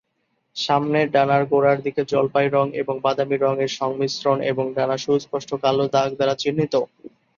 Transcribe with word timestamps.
সামনের 0.55 1.07
ডানার 1.11 1.43
গোড়ার 1.45 1.77
দিকে 1.81 2.01
জলপাই 2.11 2.47
রঙ 2.47 2.67
এবং 2.81 2.95
বাদামী 3.05 3.37
রঙ 3.37 3.55
এর 3.59 3.71
সংমিশ্রণ, 3.79 4.37
এবং 4.51 4.65
ডানা 4.75 4.97
সুস্পষ্ট 4.97 5.49
কালো 5.63 5.85
দাগ 5.95 6.09
দ্বারা 6.17 6.35
চিহ্নিত। 6.41 6.73